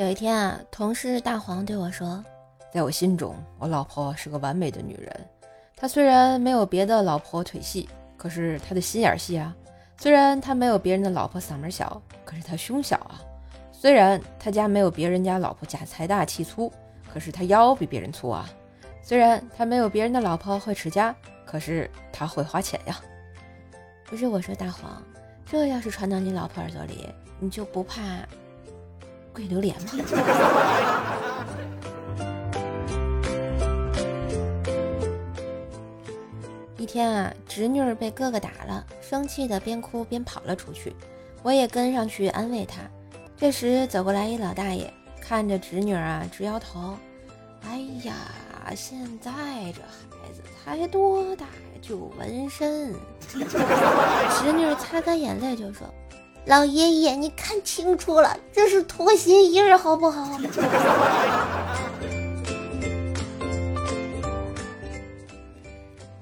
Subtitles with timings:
[0.00, 2.24] 有一天啊，同事大黄对我说
[2.72, 5.14] ：“在我心中，我老婆是个完美的女人。
[5.76, 9.52] 她虽然没有别的老婆腿细，可是她的心眼细啊；
[9.98, 13.20] 虽然她没有别人的老婆嗓门小，可是她胸小啊；
[13.70, 16.72] 虽然她家没有别人家老婆家财大气粗，
[17.12, 18.46] 可是她腰比别人粗啊；
[19.02, 22.98] 虽然她没有别人的老婆会持家，可是她会花钱呀。”
[24.08, 25.02] 不是我说大黄，
[25.44, 27.06] 这要是传到你老婆耳朵里，
[27.38, 28.00] 你就不怕？
[29.32, 29.90] 跪榴莲吗？
[36.76, 40.94] 一天啊，侄女儿被哥哥打了，生气的边哭边跑了出去，
[41.42, 42.80] 我也跟上去安慰她。
[43.36, 46.96] 这时走过来一老大爷，看着侄女儿啊直摇头。
[47.62, 48.14] 哎呀，
[48.74, 49.30] 现在
[49.72, 51.46] 这孩子才多大
[51.82, 52.94] 就纹身？
[53.30, 55.86] 侄女擦干眼泪就说。
[56.50, 60.26] 老爷爷，你看清楚了，这是拖鞋印儿，好不好？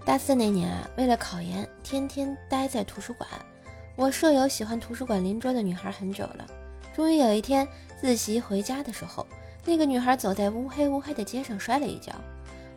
[0.04, 3.26] 大四那年啊，为了考研，天天待在图书馆。
[3.96, 6.46] 我舍友喜欢图书馆邻桌的女孩很久了，
[6.94, 7.66] 终于有一天
[7.98, 9.26] 自习回家的时候，
[9.64, 12.12] 那个女孩走在乌黑乌黑的街上摔了一跤。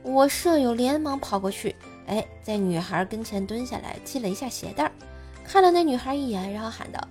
[0.03, 1.75] 我舍友连忙跑过去，
[2.07, 4.91] 哎，在女孩跟前蹲下来系了一下鞋带儿，
[5.43, 7.05] 看了那女孩一眼，然后喊道。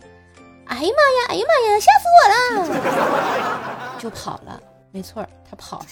[0.70, 1.26] 哎呀妈呀！
[1.30, 1.80] 哎呀妈呀！
[1.80, 3.98] 吓死我了！
[3.98, 5.86] 就跑了，没错，他跑了。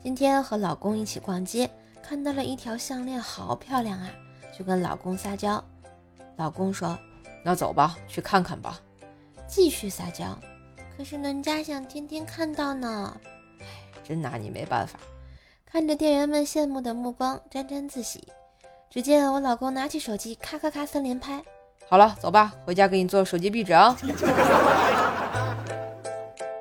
[0.00, 1.68] 今天和老公一起逛街，
[2.00, 4.08] 看到了一条项链，好漂亮啊！
[4.56, 5.62] 就跟老公撒娇。
[6.36, 6.96] 老公说
[7.44, 8.80] ：“那走吧，去看看吧。”
[9.48, 10.38] 继续撒娇。
[10.96, 13.20] 可是人家想天天看到呢。
[13.58, 13.66] 哎，
[14.04, 15.00] 真拿你没办法。
[15.66, 18.28] 看着店员们羡慕的目光，沾沾自喜。
[18.90, 21.42] 只见我老公拿起手机，咔咔咔三连拍。
[21.90, 23.94] 好了，走吧，回家给你做手机壁纸啊！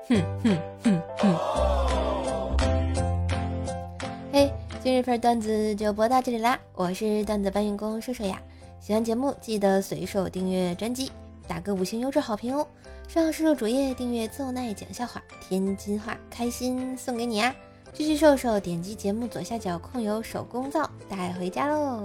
[0.10, 1.38] 哼哼哼哼。
[4.34, 4.52] 嘿，
[4.84, 6.60] 今日份段子就播到这里啦！
[6.74, 8.42] 我是段子搬运工瘦瘦呀，
[8.82, 11.10] 喜欢节目记得随手订阅专辑，
[11.48, 12.68] 打个五星优质好评哦！
[13.08, 17.56] 上射手主页订阅奏奈讲笑话，天津话开心送给你啊！
[17.98, 22.04] 继续瘦瘦，点击节目左下角控油手工皂带回家喽。